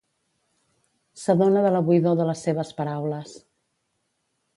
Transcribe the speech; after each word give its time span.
S'adona 1.23 1.61
de 1.65 1.71
la 1.75 1.81
buidor 1.89 2.15
de 2.21 2.27
les 2.29 2.41
seves 2.47 2.73
paraules. 2.79 3.35